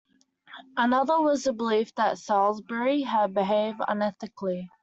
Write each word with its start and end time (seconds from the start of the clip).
Another 0.75 1.21
was 1.21 1.43
the 1.43 1.53
belief 1.53 1.93
that 1.93 2.17
Salisbury 2.17 3.03
had 3.03 3.35
behaved 3.35 3.81
unethically. 3.81 4.67